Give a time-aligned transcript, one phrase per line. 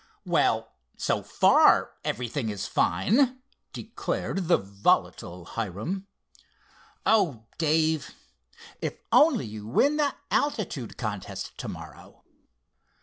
[0.25, 3.39] "Well, so far—everything is fine!"
[3.71, 6.07] declared the volatile Hiram.
[7.05, 8.09] "Oh, Dave,
[8.81, 12.23] if you only win the altitude contest to morrow!"